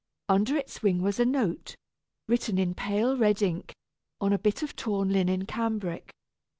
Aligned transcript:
Under 0.27 0.57
its 0.57 0.81
wing 0.81 1.03
was 1.03 1.19
a 1.19 1.25
note, 1.25 1.75
written 2.27 2.57
in 2.57 2.73
pale 2.73 3.15
red 3.15 3.43
ink, 3.43 3.75
on 4.19 4.33
a 4.33 4.39
bit 4.39 4.63
of 4.63 4.75
torn 4.75 5.09
linen 5.11 5.45
cambric. 5.45 6.11